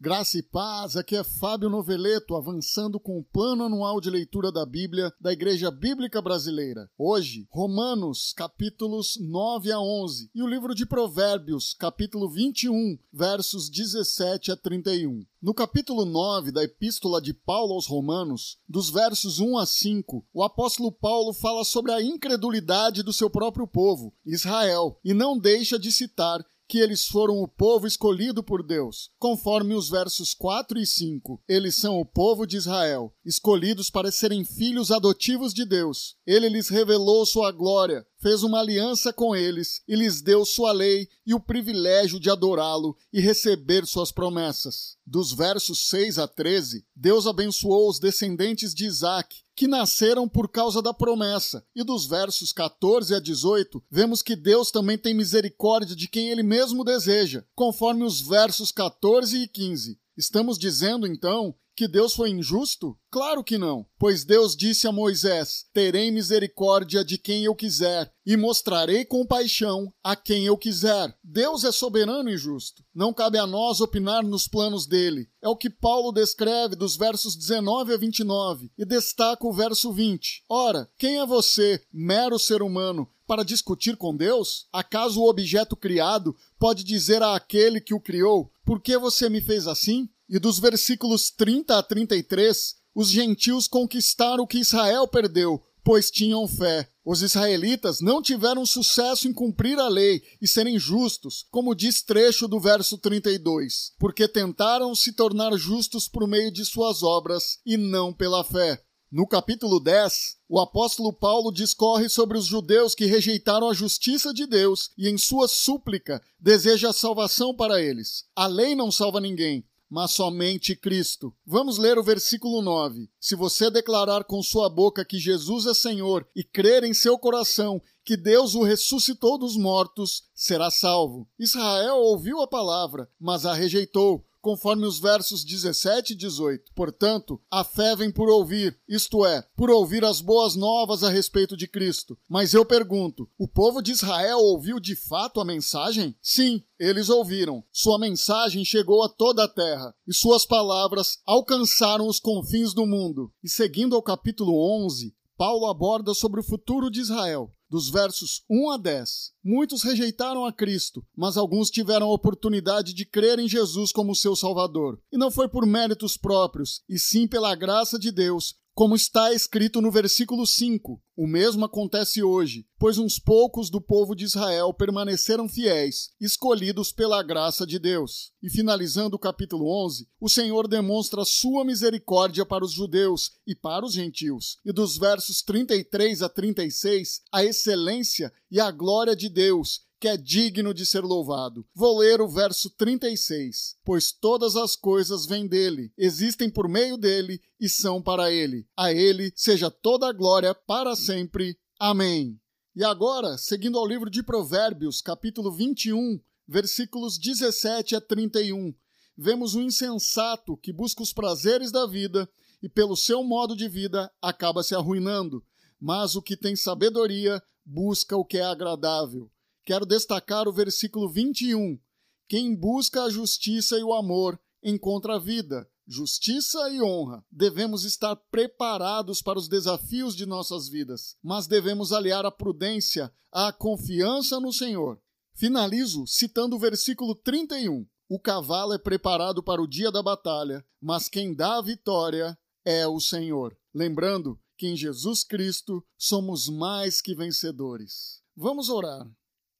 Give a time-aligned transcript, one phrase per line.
[0.00, 4.64] Graça e paz, aqui é Fábio Noveleto, avançando com o plano anual de leitura da
[4.64, 6.88] Bíblia da Igreja Bíblica Brasileira.
[6.96, 14.52] Hoje, Romanos, capítulos 9 a 11, e o livro de Provérbios, capítulo 21, versos 17
[14.52, 15.26] a 31.
[15.42, 20.44] No capítulo 9 da Epístola de Paulo aos Romanos, dos versos 1 a 5, o
[20.44, 25.90] apóstolo Paulo fala sobre a incredulidade do seu próprio povo, Israel, e não deixa de
[25.90, 31.42] citar que eles foram o povo escolhido por Deus, conforme os versos 4 e 5.
[31.48, 36.16] Eles são o povo de Israel, escolhidos para serem filhos adotivos de Deus.
[36.26, 41.08] Ele lhes revelou sua glória, fez uma aliança com eles e lhes deu sua lei
[41.26, 44.96] e o privilégio de adorá-lo e receber suas promessas.
[45.06, 50.80] Dos versos 6 a 13, Deus abençoou os descendentes de Isaac, que nasceram por causa
[50.82, 51.64] da promessa.
[51.74, 56.42] E dos versos 14 a 18, vemos que Deus também tem misericórdia de quem ele
[56.42, 59.98] mesmo deseja, conforme os versos 14 e 15.
[60.18, 62.98] Estamos dizendo então que Deus foi injusto?
[63.08, 68.36] Claro que não, pois Deus disse a Moisés: Terei misericórdia de quem eu quiser e
[68.36, 71.16] mostrarei compaixão a quem eu quiser.
[71.22, 72.82] Deus é soberano e justo.
[72.92, 75.28] Não cabe a nós opinar nos planos dele.
[75.40, 80.46] É o que Paulo descreve dos versos 19 a 29 e destaca o verso 20.
[80.48, 84.66] Ora, quem é você, mero ser humano, para discutir com Deus?
[84.72, 89.68] Acaso o objeto criado pode dizer àquele que o criou: Por que você me fez
[89.68, 90.08] assim?
[90.28, 96.48] E dos versículos 30 a 33, os gentios conquistaram o que Israel perdeu, pois tinham
[96.48, 96.88] fé.
[97.04, 102.48] Os israelitas não tiveram sucesso em cumprir a lei e serem justos, como diz trecho
[102.48, 108.12] do verso 32, porque tentaram se tornar justos por meio de suas obras e não
[108.12, 108.82] pela fé.
[109.10, 114.46] No capítulo 10, o apóstolo Paulo discorre sobre os judeus que rejeitaram a justiça de
[114.46, 118.26] Deus e, em sua súplica, deseja a salvação para eles.
[118.36, 121.32] A lei não salva ninguém, mas somente Cristo.
[121.46, 123.08] Vamos ler o versículo 9.
[123.18, 127.80] Se você declarar com sua boca que Jesus é Senhor e crer em seu coração
[128.04, 131.26] que Deus o ressuscitou dos mortos, será salvo.
[131.38, 136.72] Israel ouviu a palavra, mas a rejeitou conforme os versos 17 e 18.
[136.74, 141.56] Portanto, a fé vem por ouvir, isto é, por ouvir as boas novas a respeito
[141.56, 142.18] de Cristo.
[142.28, 146.14] Mas eu pergunto: o povo de Israel ouviu de fato a mensagem?
[146.22, 147.64] Sim, eles ouviram.
[147.72, 153.32] Sua mensagem chegou a toda a terra e suas palavras alcançaram os confins do mundo.
[153.42, 154.52] E seguindo ao capítulo
[154.84, 159.32] 11, Paulo aborda sobre o futuro de Israel dos versos 1 a 10.
[159.44, 164.34] Muitos rejeitaram a Cristo, mas alguns tiveram a oportunidade de crer em Jesus como seu
[164.34, 165.00] Salvador.
[165.12, 169.82] E não foi por méritos próprios, e sim pela graça de Deus, como está escrito
[169.82, 175.48] no versículo 5, o mesmo acontece hoje, pois uns poucos do povo de Israel permaneceram
[175.48, 178.30] fiéis, escolhidos pela graça de Deus.
[178.40, 183.84] E finalizando o capítulo 11, o Senhor demonstra sua misericórdia para os judeus e para
[183.84, 184.58] os gentios.
[184.64, 190.16] E dos versos 33 a 36, a excelência e a glória de Deus que é
[190.16, 191.66] digno de ser louvado.
[191.74, 193.76] Vou ler o verso 36.
[193.84, 198.66] Pois todas as coisas vêm dele, existem por meio dele e são para ele.
[198.76, 201.58] A ele seja toda a glória para sempre.
[201.78, 202.40] Amém.
[202.76, 208.72] E agora, seguindo ao livro de Provérbios, capítulo 21, versículos 17 a 31,
[209.16, 212.28] vemos um insensato que busca os prazeres da vida
[212.62, 215.44] e, pelo seu modo de vida, acaba se arruinando.
[215.80, 219.28] Mas o que tem sabedoria busca o que é agradável
[219.68, 221.78] quero destacar o versículo 21.
[222.26, 227.22] Quem busca a justiça e o amor encontra a vida, justiça e honra.
[227.30, 233.52] Devemos estar preparados para os desafios de nossas vidas, mas devemos aliar a prudência à
[233.52, 234.98] confiança no Senhor.
[235.34, 237.86] Finalizo citando o versículo 31.
[238.08, 242.88] O cavalo é preparado para o dia da batalha, mas quem dá a vitória é
[242.88, 243.54] o Senhor.
[243.74, 248.22] Lembrando que em Jesus Cristo somos mais que vencedores.
[248.34, 249.06] Vamos orar.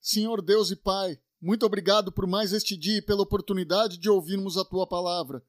[0.01, 4.57] Senhor Deus e Pai, muito obrigado por mais este dia e pela oportunidade de ouvirmos
[4.57, 5.43] a tua palavra.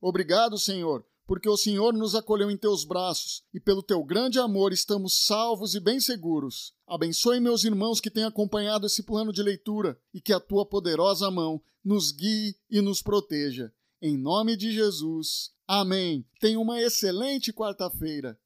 [0.00, 4.72] Obrigado, Senhor, porque o Senhor nos acolheu em teus braços e pelo teu grande amor
[4.72, 6.74] estamos salvos e bem seguros.
[6.86, 11.30] Abençoe meus irmãos que têm acompanhado esse plano de leitura e que a tua poderosa
[11.30, 13.72] mão nos guie e nos proteja.
[14.00, 15.50] Em nome de Jesus.
[15.66, 16.26] Amém.
[16.40, 18.38] Tenha uma excelente quarta-feira.